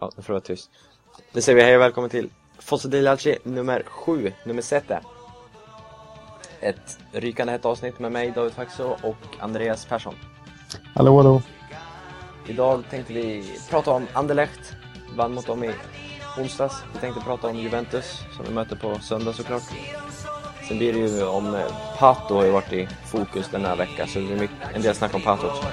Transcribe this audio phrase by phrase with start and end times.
[0.00, 0.70] Ja, nu får jag vara tyst.
[1.32, 4.96] Nu säger vi hej och välkommen till Fosse Dilalci nummer 7, nummer 7.
[6.60, 10.14] Ett rykande hett avsnitt med mig, David Faxo och Andreas Persson.
[10.94, 11.42] Hallå, hallå.
[12.46, 14.74] Idag tänkte vi prata om Anderlecht,
[15.16, 15.70] vann mot dem i
[16.38, 16.82] onsdags.
[16.92, 19.62] Vi tänkte prata om Juventus, som vi möter på söndag såklart.
[20.68, 24.08] Sen blir det ju om eh, Pato har ju varit i fokus den här veckan,
[24.08, 25.66] så det blir mycket, en del snack om Pato också.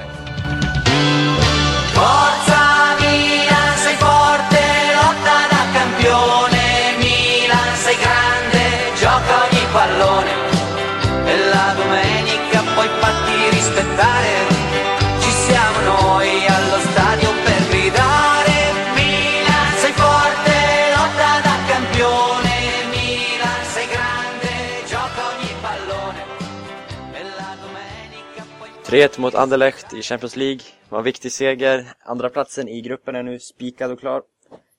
[28.87, 30.59] 3-1 mot Anderlecht i Champions League.
[30.89, 31.85] var en viktig seger.
[32.05, 34.21] Andra platsen i gruppen är nu spikad och klar.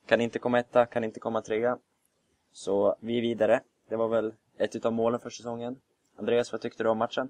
[0.09, 1.77] Kan inte komma etta, kan inte komma trea.
[2.53, 3.61] Så vi är vidare.
[3.91, 5.77] Det var väl ett utav målen för säsongen.
[6.19, 7.29] Andreas, vad tyckte du om matchen?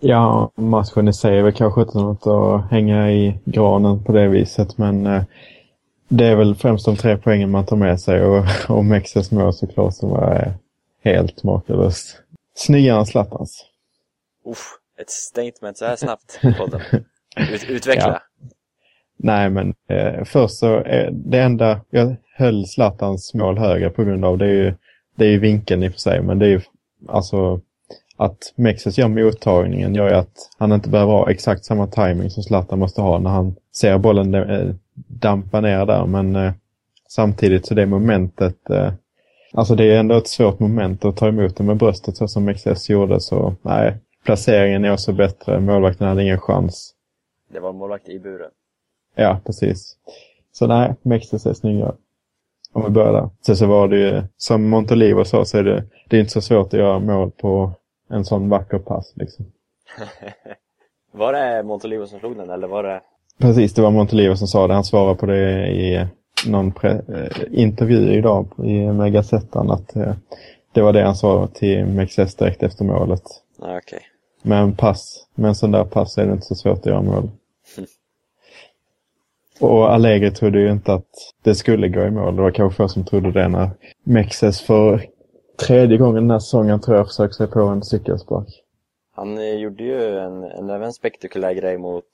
[0.00, 4.28] Ja, matchen i sig är väl kanske inte något att hänga i granen på det
[4.28, 5.22] viset, men eh,
[6.08, 9.52] det är väl främst de tre poängen man tar med sig och, och Mexes mål
[9.52, 10.52] såklart som var eh,
[11.04, 12.22] helt makalöst.
[12.54, 13.71] Snyggare än Zlatans.
[14.44, 16.80] Uff, ett statement så här snabbt i podden.
[17.52, 18.08] Ut, utveckla.
[18.08, 18.20] Ja.
[19.16, 24.24] Nej, men eh, först så, eh, det enda jag höll Zlatans mål högre på grund
[24.24, 24.74] av det är ju,
[25.16, 26.60] det är ju vinkeln i och för sig, men det är ju
[27.08, 27.60] alltså
[28.16, 32.42] att Mexes gör mottagningen gör ju att han inte behöver ha exakt samma timing som
[32.42, 36.52] Zlatan måste ha när han ser bollen eh, dampa ner där, men eh,
[37.08, 38.92] samtidigt så det momentet, eh,
[39.52, 42.44] alltså det är ändå ett svårt moment att ta emot det med bröstet så som
[42.44, 46.94] Mexes gjorde, så nej, placeringen är också bättre, målvakten hade ingen chans.
[47.48, 48.50] Det var målvakt i buren.
[49.14, 49.96] Ja, precis.
[50.52, 51.94] Så nej, Mexes är snyggare.
[52.72, 53.28] Om vi börjar där.
[53.46, 56.40] Sen så var det ju, som Montolivo sa, så är det, det är inte så
[56.40, 57.72] svårt att göra mål på
[58.08, 59.12] en sån vacker pass.
[59.16, 59.46] Liksom.
[61.12, 63.00] Var det Montolivo som slog den eller var det...
[63.38, 64.74] Precis, det var Montolivo som sa det.
[64.74, 66.06] Han svarade på det i
[66.46, 66.98] någon eh,
[67.50, 70.14] intervju idag i med Gazettan att eh,
[70.72, 73.22] det var det han sa till Mexes direkt efter målet.
[73.58, 74.00] Nej, okej.
[74.42, 77.02] Med en pass, med en sån där pass är det inte så svårt att göra
[77.02, 77.30] mål.
[79.60, 82.36] Och Allegri trodde ju inte att det skulle gå i mål.
[82.36, 83.70] Det var kanske få som trodde det när
[84.04, 85.06] Mexes för
[85.66, 88.62] tredje gången den här säsongen tror jag försökte sig på en cykelspark.
[89.14, 92.04] Han eh, gjorde ju en, en även spektakulär grej mot...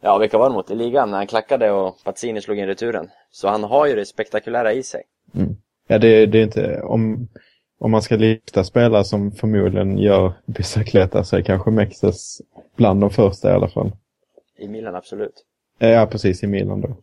[0.00, 0.70] Ja, vilka var det mot?
[0.70, 3.10] I ligan när han klackade och Pazzini slog in returen.
[3.30, 5.02] Så han har ju det spektakulära i sig.
[5.34, 5.56] Mm.
[5.86, 6.80] Ja, det, det är inte...
[6.82, 7.28] Om,
[7.78, 12.40] om man ska lyfta spelare som förmodligen gör bicicleta så är kanske Mexes
[12.76, 13.92] bland de första i alla fall.
[14.56, 15.44] I Milan, absolut.
[15.78, 16.96] Eh, Ja, precis i Milan då.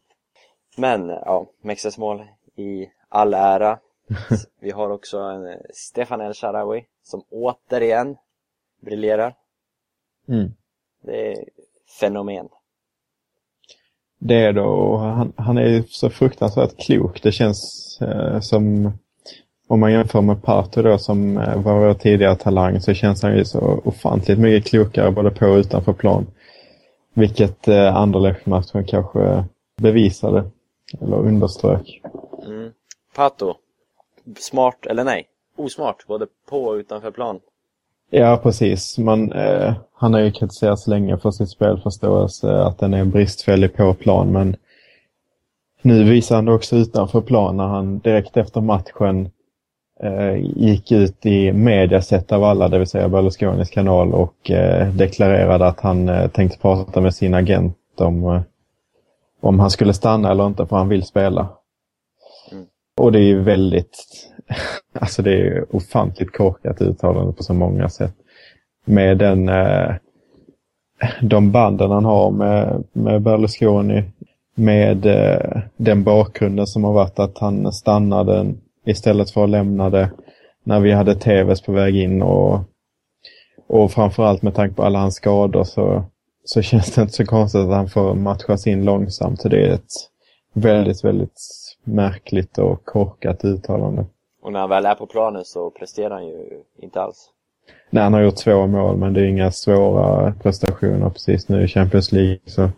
[0.78, 2.24] Men, ja, Mexes mål
[2.56, 3.80] i all ära.
[4.60, 8.18] Vi har också en eh, Stefan El Sharawi som återigen
[8.82, 9.36] briljerar.
[10.28, 10.52] Mm.
[11.02, 11.46] Det är
[12.00, 12.50] fenomen.
[14.20, 17.24] Det är då, han, han är ju så fruktansvärt klok.
[17.24, 18.94] Det känns eh, som,
[19.68, 23.38] om man jämför med Pato då som eh, var vår tidigare talang så känns han
[23.38, 26.28] ju så ofantligt mycket klokare både på och utanför plan.
[27.14, 29.44] Vilket eh, Anderlecht-matchen kanske
[29.78, 30.44] bevisade,
[31.02, 32.02] eller underströk.
[32.46, 32.72] Mm.
[33.16, 33.54] Pato,
[34.38, 35.28] smart eller nej?
[35.58, 37.40] Osmart, både på och utanför plan.
[38.10, 38.98] Ja, precis.
[38.98, 43.94] Man, eh, han har ju kritiserats länge för sitt spelförståelse, att den är bristfällig på
[43.94, 44.56] plan, men
[45.82, 49.30] nu visar han det också utanför plan när han direkt efter matchen
[50.04, 55.68] eh, gick ut i mediaset av alla, det vill säga Berlusconis kanal, och eh, deklarerade
[55.68, 58.42] att han eh, tänkte prata med sin agent om,
[59.42, 61.50] om han skulle stanna eller inte, för han vill spela.
[62.52, 62.66] Mm.
[62.98, 63.98] Och det är ju väldigt,
[65.00, 68.14] alltså det är ofantligt korkat uttalande på så många sätt.
[68.86, 69.52] Med den,
[71.22, 74.04] de banden han har med, med Berlusconi,
[74.56, 74.98] med
[75.78, 78.54] den bakgrunden som har varit att han stannade
[78.86, 80.12] istället för att lämna det
[80.64, 82.60] när vi hade TVs på väg in och,
[83.68, 86.04] och framförallt med tanke på alla hans skador så,
[86.44, 89.42] så känns det inte så konstigt att han får matchas in långsamt.
[89.42, 89.92] Så det är ett
[90.54, 91.42] väldigt, väldigt
[91.84, 94.06] märkligt och korkat uttalande.
[94.42, 97.30] Och när han väl är på planen så presterar han ju inte alls.
[97.90, 101.68] Nej, han har gjort två mål men det är inga svåra prestationer precis nu i
[101.68, 102.40] Champions League.
[102.46, 102.70] Så.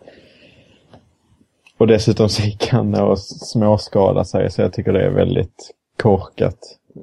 [1.78, 6.58] Och dessutom så gick han och småskada sig så jag tycker det är väldigt korkat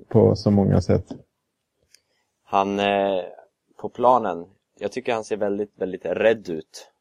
[0.08, 1.06] på så många sätt.
[2.44, 3.24] Han, eh,
[3.78, 4.46] på planen,
[4.80, 6.92] jag tycker han ser väldigt, väldigt rädd ut.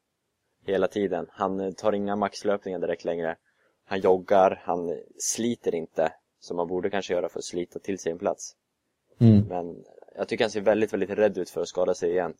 [0.67, 1.27] hela tiden.
[1.29, 3.35] Han eh, tar inga maxlöpningar direkt längre.
[3.85, 8.11] Han joggar, han sliter inte som man borde kanske göra för att slita till sig
[8.11, 8.55] en plats.
[9.19, 9.43] Mm.
[9.49, 9.75] Men
[10.17, 12.33] jag tycker han ser väldigt, väldigt rädd ut för att skada sig igen.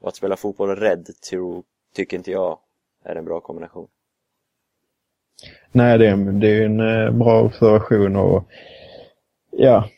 [0.00, 1.62] Och att spela fotboll rädd tror,
[1.94, 2.58] tycker inte jag
[3.04, 3.88] är en bra kombination.
[5.72, 8.44] Nej, det är, det är en eh, bra observation och
[9.52, 9.88] ja,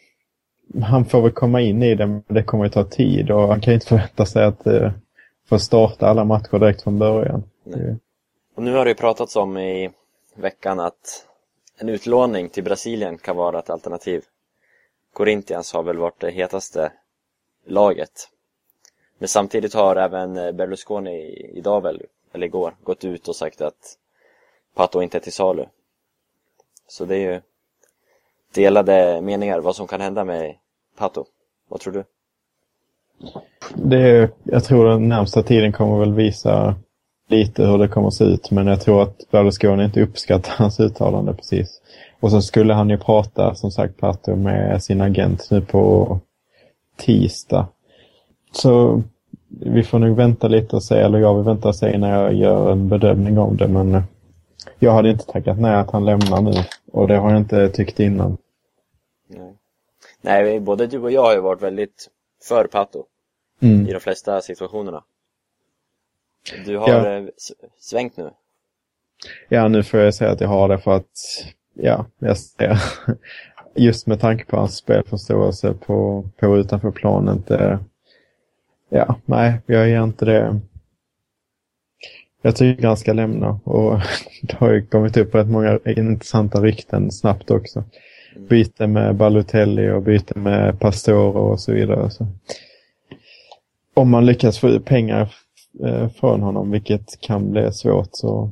[0.83, 3.61] han får väl komma in i det, men det kommer att ta tid och han
[3.61, 4.93] kan inte förvänta sig att eh,
[5.49, 7.43] få starta alla matcher direkt från början.
[7.65, 7.97] Nej.
[8.55, 9.91] Och nu har det ju pratats om i
[10.35, 11.27] veckan att
[11.79, 14.25] en utlåning till Brasilien kan vara ett alternativ.
[15.13, 16.93] Corinthians har väl varit det hetaste
[17.67, 18.29] laget.
[19.19, 22.03] Men samtidigt har även Berlusconi idag väl,
[22.33, 23.99] eller igår, gått ut och sagt att
[24.75, 25.65] Pato inte är till salu.
[26.89, 27.41] Så det är ju
[28.55, 30.55] delade meningar vad som kan hända med
[30.99, 31.25] Pato.
[31.69, 32.05] Vad tror du?
[33.75, 36.75] Det, jag tror den närmsta tiden kommer väl visa
[37.29, 38.51] lite hur det kommer att se ut.
[38.51, 41.81] Men jag tror att Berlusconi inte uppskattar hans uttalande precis.
[42.21, 46.19] Och så skulle han ju prata, som sagt, Pato med sin agent nu på
[46.97, 47.67] tisdag.
[48.53, 49.03] Så
[49.49, 52.35] vi får nog vänta lite och se, eller jag vill vänta och se när jag
[52.35, 53.69] gör en bedömning om det.
[53.69, 54.03] Men
[54.79, 56.53] jag hade inte tackat nej att han lämnar nu.
[56.93, 58.37] Och det har jag inte tyckt innan.
[59.39, 59.55] Nej.
[60.21, 62.11] Nej, både du och jag har ju varit väldigt
[62.43, 63.05] för Pato
[63.61, 63.87] Mm.
[63.89, 65.05] i de flesta situationerna.
[66.67, 67.17] Du har Ja.
[67.17, 67.25] eh,
[67.79, 68.31] svängt nu.
[69.49, 71.45] Ja, nu får jag säga att jag har det för att,
[71.75, 72.79] ja, jag ser,
[73.75, 77.37] just med tanke på hans spelförståelse på, på och utanför planen.
[77.37, 77.79] Inte,
[78.89, 80.61] ja, nej, jag ger inte det.
[82.43, 83.99] Jag tycker han ska lämna och
[84.43, 87.85] det har ju kommit upp rätt många intressanta rykten snabbt också.
[88.37, 92.11] Byte med Balotelli och byte med Pastore och så vidare.
[92.11, 92.27] Så.
[93.95, 95.35] Om man lyckas få ut pengar
[95.85, 98.51] eh, från honom, vilket kan bli svårt, så,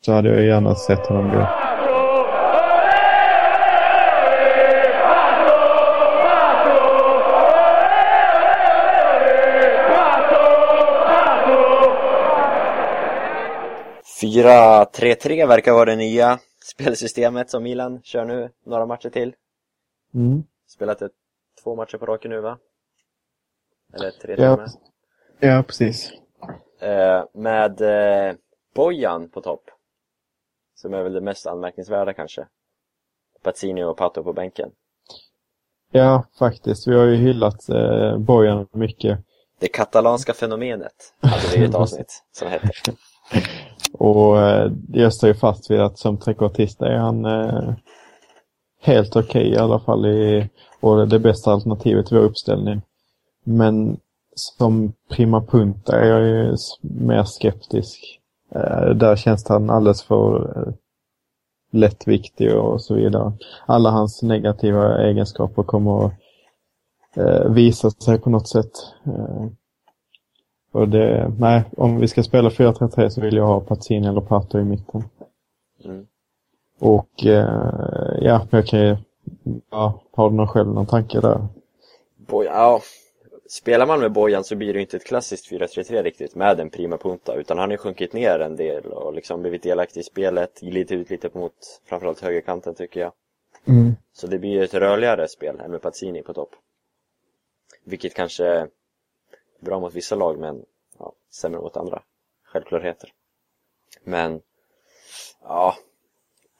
[0.00, 1.46] så hade jag gärna sett honom gå.
[14.20, 19.34] Fyra 3-3 verkar vara det nya spelsystemet som Milan kör nu några matcher till.
[20.14, 20.44] Mm.
[20.66, 21.12] Spelat ett,
[21.62, 22.58] två matcher på raken nu va?
[23.94, 24.56] Eller tre Ja.
[24.56, 24.78] till
[25.48, 26.12] ja, precis.
[26.80, 28.34] Eh, med eh,
[28.74, 29.70] Bojan på topp.
[30.74, 32.46] Som är väl det mest anmärkningsvärda kanske.
[33.42, 34.70] Pazzini och Pato på bänken.
[35.90, 36.86] Ja, faktiskt.
[36.86, 39.18] Vi har ju hyllat eh, Bojan mycket.
[39.58, 42.68] Det katalanska fenomenet hade vi ett avsnitt som hette.
[43.92, 47.74] Och eh, jag står ju fast vid att som trekvartist är han eh,
[48.80, 50.06] helt okej i alla fall.
[50.06, 50.48] I,
[50.80, 52.82] och det bästa alternativet i vår uppställning.
[53.44, 53.96] Men
[54.34, 58.20] som prima punta är jag ju mer skeptisk.
[58.54, 60.72] Eh, där känns han alldeles för eh,
[61.72, 63.32] lättviktig och så vidare.
[63.66, 66.12] Alla hans negativa egenskaper kommer att
[67.16, 68.72] eh, visa sig på något sätt.
[69.06, 69.46] Eh,
[70.72, 74.58] och det, nej, om vi ska spela 4-3-3 så vill jag ha Pazzini eller Pato
[74.58, 75.04] i mitten.
[75.84, 76.06] Mm.
[76.78, 78.96] Och eh, ja, jag kan ju,
[79.70, 81.46] ja, har du någon själv någon tanke där?
[82.16, 82.80] Bojan, ja.
[83.48, 86.70] Spelar man med Bojan så blir det ju inte ett klassiskt 4-3-3 riktigt med en
[86.70, 90.04] prima punta utan han har ju sjunkit ner en del och liksom blivit delaktig i
[90.04, 91.52] spelet, glidit ut lite mot
[91.84, 93.12] framförallt högerkanten tycker jag.
[93.64, 93.92] Mm.
[94.12, 96.50] Så det blir ju ett rörligare spel än med Pazzini på topp.
[97.84, 98.66] Vilket kanske
[99.62, 100.64] bra mot vissa lag men
[100.98, 102.02] ja, sämre mot andra.
[102.44, 103.12] Självklarheter.
[104.04, 104.40] Men
[105.42, 105.76] ja,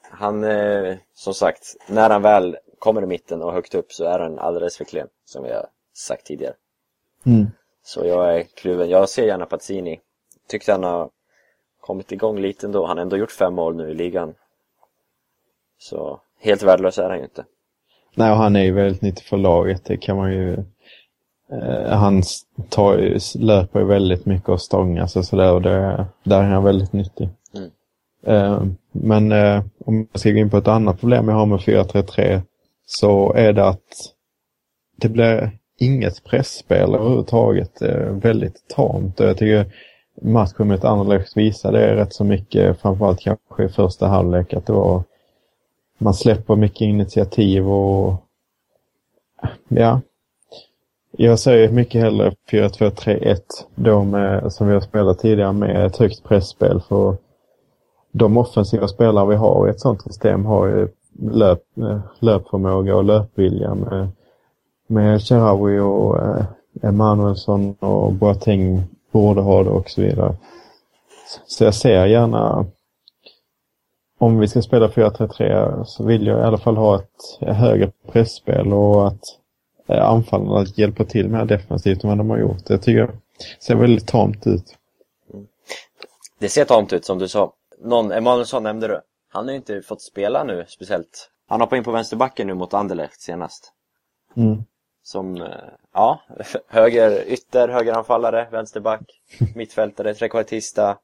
[0.01, 4.19] han eh, som sagt, när han väl kommer i mitten och högt upp så är
[4.19, 6.53] han alldeles för klen som vi har sagt tidigare.
[7.25, 7.47] Mm.
[7.83, 8.89] Så jag är kluven.
[8.89, 9.99] Jag ser gärna Pazzini.
[10.47, 11.09] Tyckte han har
[11.79, 12.85] kommit igång lite ändå.
[12.85, 14.35] Han har ändå gjort fem mål nu i ligan.
[15.77, 17.45] Så helt värdelös är han ju inte.
[18.15, 19.85] Nej, och han är ju väldigt nyttig för laget.
[19.85, 20.63] Det kan man ju...
[21.61, 22.23] Eh, han
[22.69, 26.93] tar löper ju väldigt mycket och stångas och sådär och det, där är han väldigt
[26.93, 27.29] nyttig.
[27.55, 27.69] Mm.
[28.25, 31.59] Eh, men eh, om jag ska gå in på ett annat problem jag har med
[31.59, 32.41] 4-3-3
[32.85, 34.13] så är det att
[34.97, 37.81] det blir inget pressspel överhuvudtaget.
[37.81, 39.73] Är väldigt tamt och jag tycker
[40.21, 44.73] matchen mot Anderlecht visar det rätt så mycket, framförallt kanske i första halvlek, att det
[44.73, 45.03] var
[45.97, 48.23] man släpper mycket initiativ och
[49.67, 50.01] ja.
[51.17, 53.37] Jag säger mycket hellre 4-2-3-1
[53.75, 57.15] då med, som vi har spelat tidigare med ett högt pressspel för
[58.11, 60.87] de offensiva spelare vi har i ett sånt system har ju
[61.19, 64.07] löp, eh, löpförmåga och löpvilja med,
[64.87, 66.45] med Charawi och eh,
[66.81, 70.35] Emanuelsson och Boateng borde ha det och så vidare.
[71.45, 72.65] Så jag ser gärna,
[74.19, 78.73] om vi ska spela 4-3-3 så vill jag i alla fall ha ett högre pressspel
[78.73, 79.39] och att
[79.87, 82.69] eh, anfallarna hjälper till mer defensivt än vad de har gjort.
[82.69, 84.77] Jag tycker det ser väldigt tamt ut.
[86.39, 87.53] Det ser tamt ut som du sa.
[87.79, 89.01] Någon, Emanuelsson nämnde du.
[89.29, 91.29] Han har ju inte fått spela nu speciellt.
[91.47, 93.73] Han hoppade in på vänsterbacken nu mot Anderlecht senast.
[94.35, 94.63] Mm.
[95.03, 95.47] Som, eh,
[95.93, 96.21] ja,
[96.67, 99.01] höger ytter, högeranfallare, vänsterback,
[99.55, 100.97] mittfältare, trekvartista.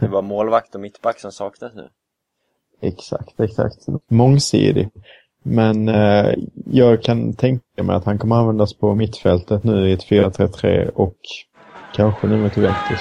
[0.00, 1.88] Det var målvakt och mittback som saknas nu.
[2.80, 3.86] Exakt, exakt.
[4.08, 4.90] Mångsidig.
[5.42, 6.34] Men eh,
[6.66, 11.16] jag kan tänka mig att han kommer användas på mittfältet nu i ett 4-3-3 och
[11.94, 13.00] kanske nu mot Juventus.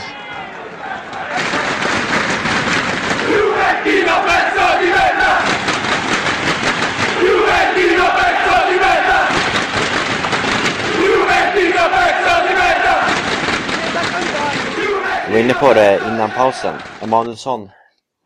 [15.28, 16.76] Vi var inne på det innan pausen.
[17.02, 17.70] Emanuelsson,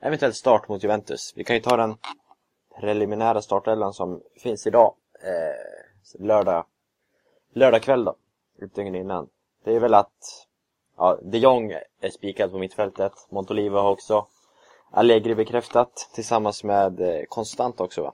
[0.03, 1.33] eventuellt start mot Juventus.
[1.35, 1.95] Vi kan ju ta den
[2.79, 4.93] preliminära startelvan som finns idag.
[5.23, 6.65] Eh, lördag,
[7.53, 8.15] lördag kväll då,
[8.57, 9.29] utgången innan.
[9.63, 10.47] Det är väl att
[10.97, 13.11] ja, de Jong är spikad på mittfältet.
[13.29, 14.27] Montolivo har också
[14.91, 18.13] Allegri bekräftat tillsammans med eh, Konstant också va?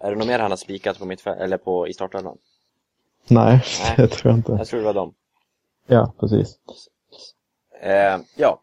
[0.00, 2.38] Är det något mer han har spikat på mittfältet, eller på, i startelvan?
[3.28, 3.94] Nej, Nej.
[3.96, 4.52] det tror jag inte.
[4.52, 5.14] Jag tror det var dem.
[5.86, 6.58] Ja, precis.
[7.80, 8.60] Eh, ja.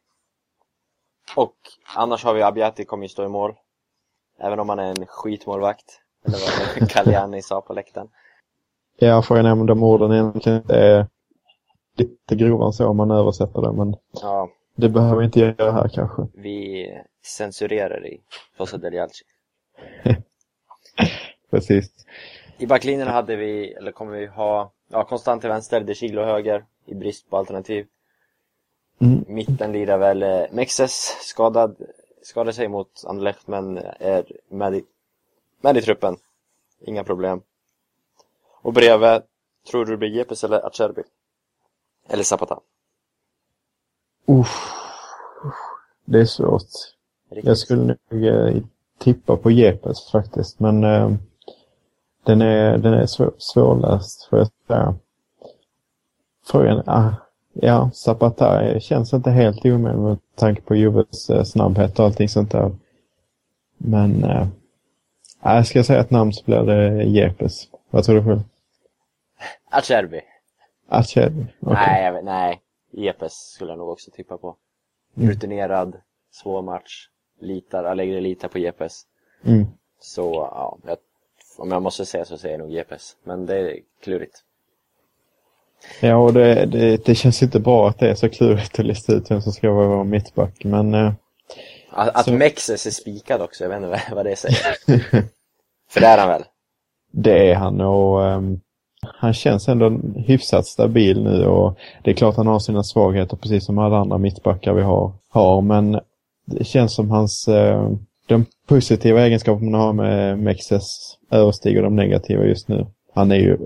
[1.36, 1.56] Och
[1.96, 3.56] annars har vi Abbiati kommer ju stå i mål.
[4.40, 6.02] Även om han är en skitmålvakt.
[6.26, 6.38] Eller
[6.80, 8.08] vad Galliani sa på läktaren.
[8.98, 11.08] Ja, frågan är om de orden egentligen är
[11.98, 15.72] lite grovare än så om man översätter det, men Ja, det behöver vi inte göra
[15.72, 16.28] här kanske.
[16.34, 16.88] vi
[17.38, 18.22] censurerar i
[18.58, 19.24] Fossa del Jalci.
[21.52, 21.92] Precis.
[22.58, 26.66] I backlinjen hade vi, eller kommer vi ha, ja konstant till vänster, De Chiglo höger
[26.86, 27.86] i brist på alternativ.
[29.02, 29.26] Mm.
[29.28, 31.76] Mitten lirar väl eh, Mexes, skadad,
[32.26, 34.84] skadade sig mot Anderlecht men är med i,
[35.62, 36.18] med i truppen.
[36.80, 37.42] Inga problem.
[38.62, 39.22] Och bredvid,
[39.72, 41.04] tror du det blir Jepes eller Acerbi?
[42.08, 42.60] Eller Zapata?
[44.26, 44.72] Uff.
[46.06, 46.62] Det är svårt.
[47.30, 47.48] Riktigt.
[47.48, 48.64] Jag skulle nog eh,
[48.98, 51.12] tippa på Jepes faktiskt, men eh,
[52.24, 54.96] den är, den är svår, svårläst får jag säga.
[56.46, 57.12] Frågan ah,
[57.62, 62.52] ja, Zapata känns inte helt omöjlig med tanke på Juves eh, snabbhet och allting sånt
[62.52, 62.72] där.
[63.78, 64.48] Men eh,
[65.40, 67.68] ah, jag ska säga ett namn så blir det Jepes.
[67.90, 68.42] Vad tror du själv?
[69.70, 70.22] Acerbi?
[70.88, 71.46] Acerbi?
[71.60, 71.76] Okej.
[71.88, 72.62] Nej, vet, nej.
[72.92, 74.56] Jepes skulle jag nog också tippa på.
[75.18, 75.30] Mm.
[75.30, 75.98] Rutinerad,
[76.32, 77.10] svår match.
[77.40, 79.02] Litar, Allegri litar på Jepes.
[79.44, 79.66] Mm.
[80.00, 80.98] Så ja, jag,
[81.58, 83.18] om jag måste säga så säger jag nog Jepes.
[83.24, 84.44] Men det är klurigt.
[86.02, 89.14] Ja, och det, det, det känns inte bra att det är så klurigt att lista
[89.14, 91.12] ut vem som ska vara mittback, men eh,
[91.92, 94.58] Att, att Så- Mexes är spikad också, jag vet inte vad, det säger.
[95.90, 96.44] För det är han väl?
[97.12, 98.60] Det är han och ehm,
[99.02, 103.66] han känns ändå hyfsat stabil nu och det är klart han har sina svagheter precis
[103.66, 105.14] som alla andra mittbackar vi har.
[105.30, 106.00] har men
[106.46, 107.92] det känns som hans, eh,
[108.28, 112.86] de positiva egenskaperna han har med Mexes överstiger de negativa just nu.
[113.14, 113.58] Han är ju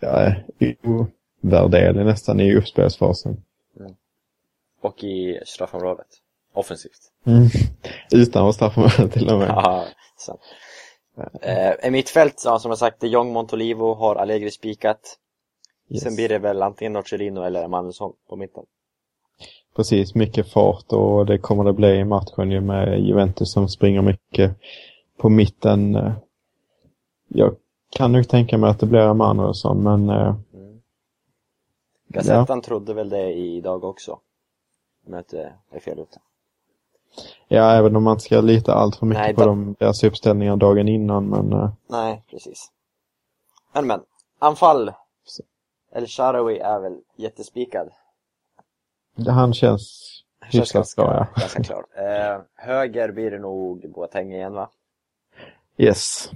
[0.00, 0.32] ja,
[1.54, 3.42] ovärderlig nästan i uppspelsfasen.
[4.80, 6.06] Och i straffområdet.
[6.52, 7.12] Offensivt.
[7.26, 7.48] Mm.
[8.12, 9.48] Utan att straffa till och med.
[9.48, 9.84] Ja,
[10.16, 10.40] sant.
[11.40, 15.18] Eh, I mittfält, ja, som jag sagt, de Jong Montolivo har Allegri spikat.
[15.90, 16.02] Yes.
[16.02, 18.64] Sen blir det väl antingen Nocerino eller Emanuelsson på mitten.
[19.76, 24.02] Precis, mycket fart och det kommer det bli i matchen ju med Juventus som springer
[24.02, 24.56] mycket
[25.18, 25.94] på mitten.
[25.94, 26.12] Eh,
[27.28, 27.56] Jag
[27.90, 30.10] kan nog tänka mig att det blir Emanuelsson men
[32.16, 34.12] eh, Gazettan trodde väl det idag också.
[35.06, 36.20] Om jag inte är fel ute.
[37.48, 40.04] ja, även om man inte ska lita allt för mycket Nej, på då- dem, deras
[40.04, 42.72] uppställningar dagen innan men eh, Nej, precis.
[43.72, 44.00] Men men,
[44.38, 44.92] anfall.
[45.92, 47.90] El Sharawi är väl jättespikad.
[49.28, 51.40] han känns Känns hyfsat ganska, bra ja.
[51.40, 51.84] ganska klar.
[51.94, 54.70] Eh, höger blir det nog Boateng igen va?
[55.76, 56.30] Yes.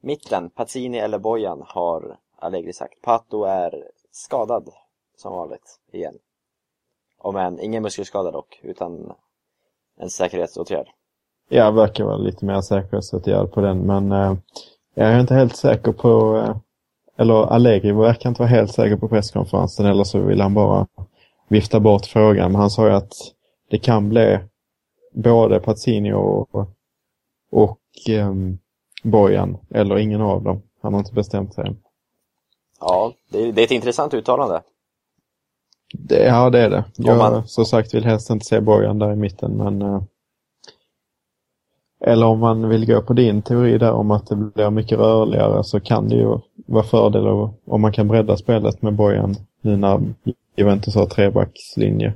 [0.00, 3.02] Mitten, Pazzini eller Bojan har Allegri sagt.
[3.02, 4.68] Pato är skadad
[5.16, 6.14] som vanligt igen.
[7.18, 9.12] Om än ingen muskelskada dock, utan
[9.96, 10.86] en säkerhetsåtgärd.
[11.48, 14.34] Jag verkar vara lite mer säkerhetsåtgärd på den men eh,
[14.94, 16.56] jag är inte helt säker på eh,
[17.16, 20.86] eller Allegri verkar inte vara helt säker på presskonferensen eller så vill han bara
[21.48, 22.52] vifta bort frågan.
[22.52, 23.12] Men han sa ju att
[23.70, 24.38] det kan bli
[25.12, 26.48] både Pazzini och,
[27.50, 28.58] och ehm,
[29.02, 30.62] Bojan eller ingen av dem.
[30.82, 31.76] Han har inte bestämt sig än.
[32.80, 34.62] Ja, det är, det är ett intressant uttalande.
[35.98, 36.84] Det, ja, det är det.
[36.96, 39.82] Jag man- som sagt vill helst inte se Bojan där i mitten, men...
[39.82, 40.02] eh,
[42.00, 45.64] eller om man vill gå på din teori där om att det blir mycket rörligare
[45.64, 47.26] så kan det ju vara fördel
[47.66, 50.00] om man kan bredda spelet med Bojan nu när
[50.56, 52.14] Juventus har trebackslinje.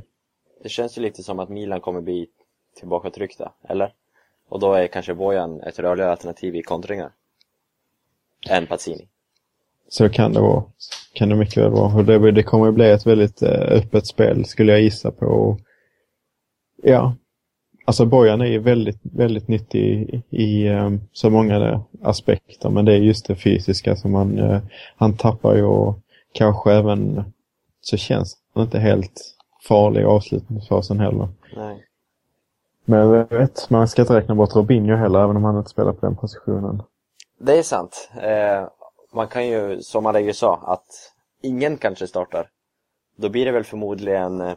[0.62, 2.26] Det känns ju lite som att Milan kommer bli
[2.78, 3.92] tillbakatryckta, eller?
[4.48, 7.10] Och då är kanske Bojan ett rörligare alternativ i kontringar.
[8.50, 9.08] Än Pazzini.
[9.88, 10.64] Så kan det vara.
[11.18, 12.02] Kan det mycket väl vara.
[12.02, 15.58] Det, det kommer bli ett väldigt eh, öppet spel skulle jag gissa på.
[16.82, 17.14] Ja,
[17.84, 22.70] alltså Bojan är ju väldigt, väldigt nyttig i, i eh, så många aspekter.
[22.70, 24.60] Men det är just det fysiska som han, eh,
[24.96, 25.98] han tappar ju och
[26.32, 27.24] kanske även
[27.80, 29.34] så känns han inte helt
[29.68, 31.28] farlig i avslutningsfasen heller.
[31.56, 31.84] Nej.
[32.84, 35.92] Men jag vet, man ska inte räkna bort Robinho heller, även om han inte spelar
[35.92, 36.82] på den positionen.
[37.40, 38.10] Det är sant.
[38.22, 38.68] Eh,
[39.12, 41.12] man kan ju, som Allegri sa, att
[41.42, 42.50] ingen kanske startar.
[43.16, 44.56] Då blir det väl förmodligen eh,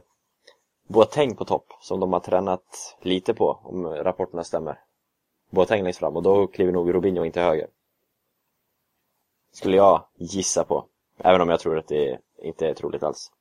[0.88, 4.80] Boateng på topp, som de har tränat lite på, om rapporterna stämmer.
[5.50, 7.68] Boateng längst fram, och då kliver nog Robinho in till höger.
[9.54, 10.86] Skulle jag gissa på.
[11.18, 13.32] Även om jag tror att det inte är troligt alls.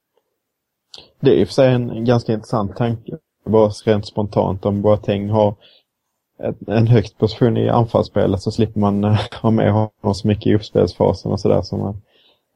[1.20, 3.18] Det är i och för sig en ganska intressant tanke.
[3.44, 5.54] Bara rent spontant om Boateng har
[6.66, 10.54] en högt position i anfallsspelet så slipper man eh, ha med honom så mycket i
[10.54, 11.62] uppspelsfasen och sådär.
[11.62, 12.02] Så man,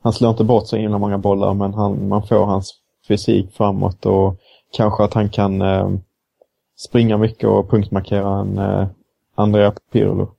[0.03, 2.75] han slår inte bort så himla många bollar men han, man får hans
[3.09, 4.37] fysik framåt och
[4.73, 5.91] kanske att han kan eh,
[6.77, 8.87] springa mycket och punktmarkera en eh,
[9.35, 10.31] Andrea Pirlo.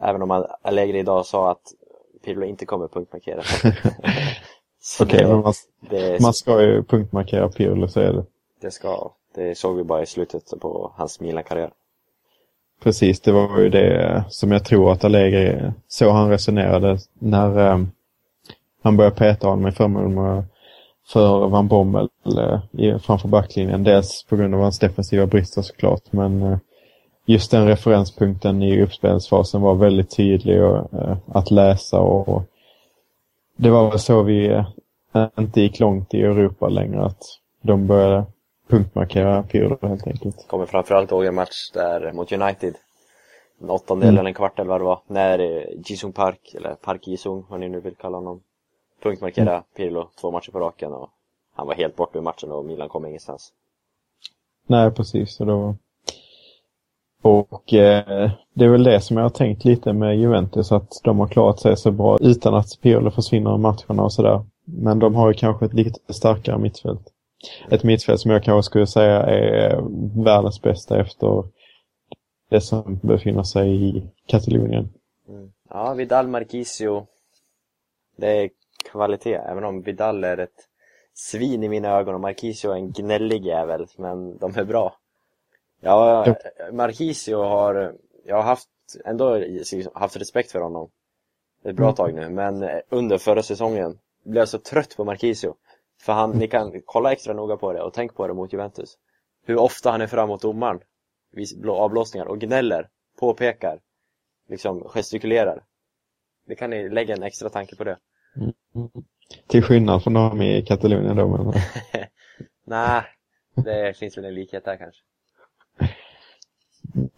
[0.00, 1.62] Även om Allegri idag sa att
[2.24, 3.42] Pirlo inte kommer punktmarkera.
[5.00, 8.24] Okej, men det, man, det, man ska ju punktmarkera Pirlo så är det.
[8.60, 11.70] det ska, det såg vi bara i slutet på hans Milan-karriär.
[12.84, 17.84] Precis, det var ju det som jag tror att Allegri, så han resonerade när eh,
[18.82, 20.44] han började peta honom i förmån
[21.06, 22.08] för Van Bommel
[22.78, 23.84] eh, framför backlinjen.
[23.84, 26.58] Dels på grund av hans defensiva brister såklart, men eh,
[27.26, 32.42] just den referenspunkten i uppspelsfasen var väldigt tydlig och, eh, att läsa och
[33.56, 37.22] det var väl så vi eh, inte gick långt i Europa längre, att
[37.62, 38.24] de började
[38.68, 40.48] punktmarkera Pirlo helt enkelt.
[40.48, 42.74] Kommer framförallt ihåg en match där mot United.
[43.62, 44.18] En åttondel Mm.
[44.18, 45.00] eller en kvartel vad det var.
[45.06, 48.40] När eh, Jisung Park, eller Park Jisung, vad ni nu vill kalla honom.
[49.02, 49.62] Punktmarkera Mm.
[49.76, 51.10] Pirlo två matcher på raken och
[51.56, 53.52] han var helt borta ur matchen och Milan kom ingenstans.
[54.66, 55.40] Nej, precis.
[55.40, 55.76] Och, då...
[57.22, 61.18] och eh, det är väl det som jag har tänkt lite med Juventus, att de
[61.18, 64.44] har klarat sig så bra utan att Pirlo försvinner i matcherna och sådär.
[64.64, 67.10] Men de har ju kanske ett lite starkare mittfält.
[67.70, 69.80] Ett mittfält som jag kanske skulle säga är
[70.24, 71.44] världens bästa efter
[72.50, 74.92] det som befinner sig i Katalonien.
[75.70, 77.06] Ja, Vidal Marquisio.
[78.16, 78.50] Det är
[78.90, 80.68] kvalitet, även om Vidal är ett
[81.14, 84.96] svin i mina ögon och Marquisio är en gnällig jävel, men de är bra.
[85.80, 86.34] Ja, Ja.
[86.72, 87.94] Marquisio har,
[88.24, 88.68] jag har haft,
[89.04, 89.40] ändå
[89.94, 90.90] haft respekt för honom
[91.64, 91.94] ett bra Mm.
[91.94, 95.54] tag nu, men under förra säsongen blev jag så trött på Marquisio.
[96.04, 98.98] För han, ni kan kolla extra noga på det och tänk på det mot Juventus.
[99.46, 100.80] Hur ofta han är fram mot domaren
[101.32, 102.88] vid blå- avblåsningar och gnäller,
[103.20, 103.80] påpekar,
[104.48, 105.64] liksom gestikulerar.
[106.46, 107.98] Det kan ni lägga en extra tanke på det.
[109.46, 111.28] Till skillnad från dem i Katalonien då.
[111.28, 111.52] Men,
[112.64, 113.02] Nej,
[113.54, 115.02] det finns väl en likhet där kanske.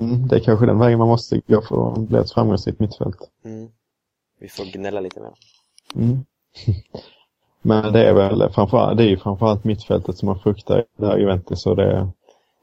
[0.01, 3.31] mm, det är kanske den vägen man måste gå för att bli ett framgångsrikt mittfält.
[3.45, 3.69] Mm.
[4.39, 5.33] Vi får gnälla lite mer.
[5.95, 6.25] Mm.
[7.67, 11.07] Men det är väl framförallt, det är ju framförallt mittfältet som man fruktar i det
[11.07, 12.09] här Juventus och det,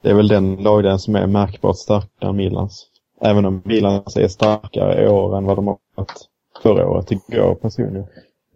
[0.01, 2.87] det är väl den lagdelen som är märkbart starkare än Milans.
[3.21, 6.29] Även om Milans är starkare i år än vad de har varit
[6.61, 8.07] förra året, tycker jag personligen.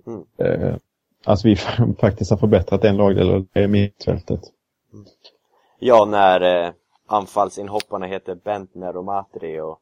[0.08, 0.24] Mm.
[0.38, 0.76] Eh,
[1.26, 1.56] alltså vi
[2.00, 4.42] faktiskt har förbättrat en lagdel och det är mittfältet.
[5.80, 6.72] Ja, när eh,
[7.08, 9.80] anfallsinhopparna heter Bentner och Matri och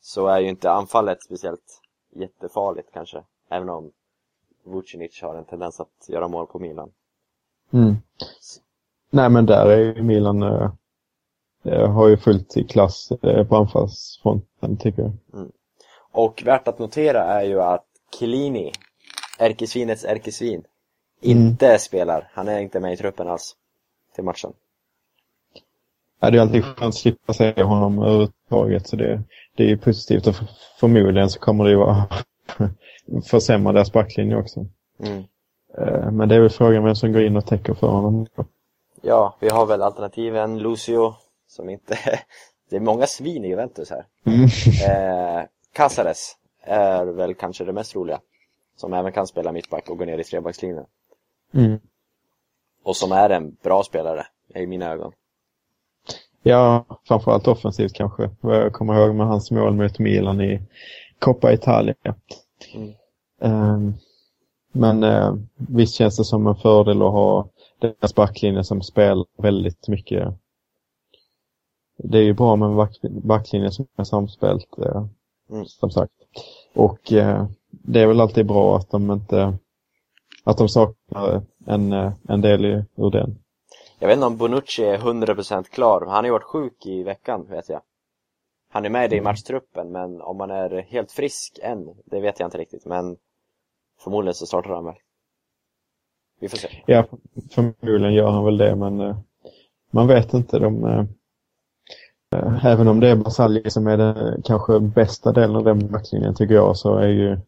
[0.00, 1.80] så är ju inte anfallet speciellt
[2.16, 3.22] jättefarligt kanske.
[3.50, 3.90] Även om
[4.70, 6.90] Vucinic har en tendens att göra mål på Milan.
[7.72, 7.96] Mm.
[9.10, 10.70] Nej men där är ju Milan eh,
[11.64, 15.12] eh, har ju fullt i klass eh, på anfallsfronten tycker jag.
[16.12, 17.86] Och värt att notera är ju att
[18.18, 18.72] Chiellini,
[19.38, 20.64] ärkesvinets ärkesvin,
[21.22, 21.38] Mm.
[21.38, 22.30] inte spelar.
[22.32, 23.56] Han är inte med i truppen alls
[24.14, 24.52] till matchen.
[26.20, 29.22] Ja, det är alltid skönt att slippa se honom överhuvudtaget så det,
[29.56, 30.34] det är ju positivt och
[30.80, 32.04] förmodligen så kommer det ju vara
[33.24, 34.66] försämra deras backlinje också.
[34.98, 35.24] Mm.
[35.78, 38.26] Eh, Men det är väl frågan vem som går in och täcker för honom.
[39.02, 41.14] Ja, vi har väl alternativen Lucio,
[41.48, 41.98] som inte...
[42.70, 44.04] det är många svin i Juventus här.
[44.24, 44.40] Mm.
[44.88, 48.20] Eh, Casares är väl kanske det mest roliga.
[48.76, 50.84] Som även kan spela mittback och gå ner i trebackslinjen.
[51.54, 51.80] Mm.
[52.82, 55.12] Och som är en bra spelare, i mina ögon.
[56.42, 58.30] Ja, framförallt offensivt kanske.
[58.40, 60.62] Vad jag kommer ihåg med hans mål mot Milan i
[61.20, 61.94] Coppa Italia.
[62.74, 62.92] Mm.
[63.40, 63.94] Ehm,
[64.72, 69.88] men eh, visst känns det som en fördel att ha deras backlinje som spelar väldigt
[69.88, 70.34] mycket.
[71.98, 75.04] Det är ju bra med en back, backlinje som är samspelt, eh,
[75.50, 75.66] Mm.
[75.66, 76.12] som sagt.
[76.74, 79.58] Och eh, det är väl alltid bra att de inte
[80.44, 81.92] att de saknar en,
[82.28, 83.38] en del i, ur den.
[83.98, 86.00] Jag vet inte om Bonucci är 100% klar.
[86.00, 87.80] Han har ju varit sjuk i veckan, vet jag.
[88.72, 92.46] Han är med i matchtruppen, men om han är helt frisk än, det vet jag
[92.46, 92.84] inte riktigt.
[92.84, 93.16] Men
[94.04, 94.94] förmodligen så startar han väl.
[96.40, 96.68] Vi får se.
[96.86, 97.04] Ja,
[97.50, 99.16] förmodligen gör han väl det, men eh,
[99.90, 100.58] man vet inte.
[100.58, 101.04] De, eh,
[102.34, 106.34] eh, även om det är Basalji som är den kanske bästa delen av den backlinjen
[106.34, 107.38] tycker jag, så är ju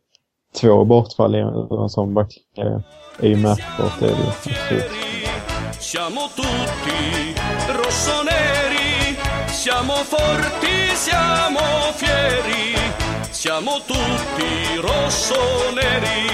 [0.61, 2.83] två bortfall i en sån backlinje
[3.19, 4.01] är ju märkbart.
[4.01, 4.91] Det är det absolut.
[9.62, 11.61] Siamo forti, siamo
[11.94, 12.75] fieri,
[13.31, 16.27] siamo tutti rossoneri.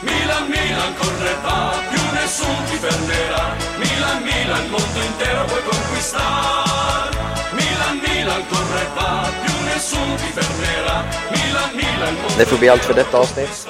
[0.00, 3.54] Milan, Milan, corre va, più nessun ti fermerà.
[3.76, 7.10] Milan, Milan, il mondo intero puoi conquistar.
[7.52, 11.04] Milan, Milan, corre va, più nessun ti fermerà.
[11.28, 13.68] Milan, Milan, il mondo Det får bli allt för detta avsnitt.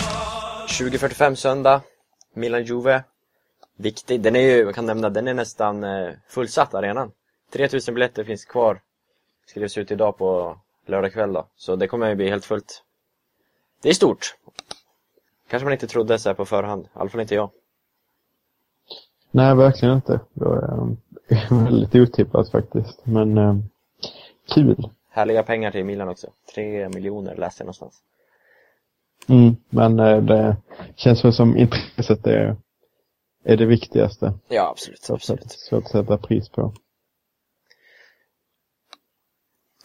[0.68, 1.82] 20.45 söndag.
[2.34, 3.04] Milan-Juve.
[3.76, 4.20] Viktig.
[4.20, 7.10] Den är ju, jag kan nämna, den är nästan eh, fullsatt arenan.
[7.52, 8.80] 3000 biljetter finns kvar.
[9.46, 10.56] Skrivs ut idag på
[10.86, 11.46] lördag kväll då.
[11.56, 12.82] Så det kommer ju bli helt fullt.
[13.82, 14.34] Det är stort.
[15.48, 16.84] Kanske man inte trodde så här på förhand.
[16.84, 17.50] I alla fall inte jag.
[19.30, 20.20] Nej, verkligen inte.
[20.34, 20.96] Det var
[21.28, 23.06] eh, väldigt otippat faktiskt.
[23.06, 23.56] Men eh,
[24.54, 24.90] kul.
[25.10, 26.26] Härliga pengar till Milan också.
[26.54, 28.02] 3 miljoner läste jag någonstans.
[29.28, 30.56] Mm, men eh, det
[30.96, 32.56] känns väl som intresset är,
[33.44, 34.32] är det viktigaste.
[34.48, 35.10] Ja, absolut.
[35.10, 35.50] Absolut.
[35.50, 36.72] svårt att sätta pris på.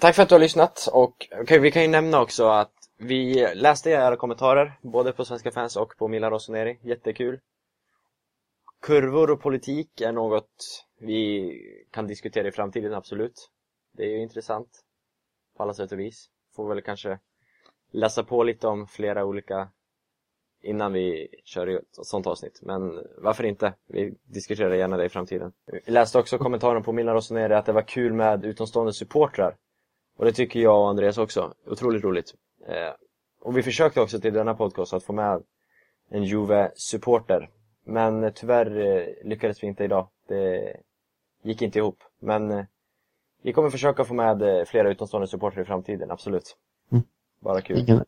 [0.04, 3.48] Tack för att du har lyssnat och okej, vi kan ju nämna också att vi
[3.56, 6.80] läste era kommentarer både på Svenska fans och på Milan Rossoneri.
[6.82, 7.40] Jättekul.
[8.82, 11.52] Kurvor och politik är något vi
[11.92, 13.50] kan diskutera i framtiden, absolut.
[13.94, 14.70] Det är ju intressant
[15.58, 16.30] på alla sätt och vis.
[16.56, 17.20] Får väl kanske
[17.92, 19.70] läsa på lite om flera olika
[20.62, 22.60] innan vi kör ett sånt avsnitt.
[22.62, 23.74] Men varför inte?
[23.88, 25.54] Vi diskuterar gärna det i framtiden.
[25.86, 29.56] Vi läste också kommentaren på Milan Rossoneri att det var kul med utomstående supportrar.
[30.18, 31.54] Och det tycker jag och Andreas också.
[31.66, 32.34] Otroligt roligt.
[32.68, 32.94] Eh,
[33.42, 35.44] och vi försökte också till denna podcast att få med
[36.10, 37.50] en Juve-supporter.
[37.84, 40.08] Men eh, tyvärr eh, lyckades vi inte idag.
[40.28, 40.78] Det
[41.44, 42.04] gick inte ihop.
[42.20, 42.66] Men eh,
[43.42, 46.58] vi kommer försöka få med eh, flera utomstående supportrar i framtiden, absolut.
[46.92, 47.04] Mm.
[47.40, 47.78] Bara kul.
[47.78, 48.06] Ingen,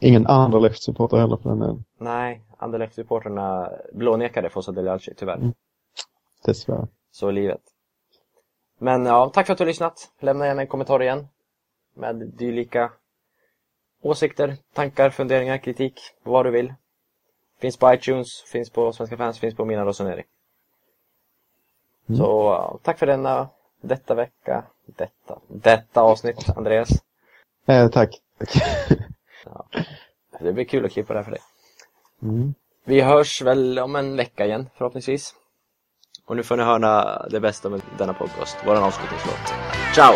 [0.00, 1.84] ingen Anderlecht-supporter heller för den delen.
[1.98, 5.36] Nej, Anderlecht-supportrarna blånekade Fossa Delialci, tyvärr.
[5.36, 5.52] Mm.
[6.44, 6.88] Dessvärre.
[7.10, 7.62] Så är livet.
[8.78, 10.12] Men ja, tack för att du har lyssnat.
[10.20, 11.28] Lämna gärna en kommentar igen.
[11.94, 12.92] Med dylika
[14.02, 16.74] åsikter, tankar, funderingar, kritik, vad du vill.
[17.58, 20.24] Finns på iTunes, finns på Svenska fans, finns på Mina Rossoneri.
[22.08, 22.18] Mm.
[22.18, 23.48] Så ja, tack för denna,
[23.80, 26.90] detta vecka, detta, detta avsnitt, Andreas.
[27.66, 28.20] Eh, tack.
[28.38, 29.86] tack.
[30.40, 31.40] Det blir kul att klippa det här för dig.
[32.22, 32.54] Mm.
[32.84, 35.34] Vi hörs väl om en vecka igen, förhoppningsvis.
[36.26, 39.54] Och nu får ni höra det bästa med denna podcast, våran avslutningslåt.
[39.94, 40.14] Ciao!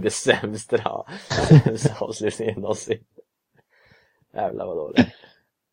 [0.00, 3.04] Nog det sämsta, sämsta avslutningen någonsin.
[4.34, 5.08] Jävlar vad dåligt.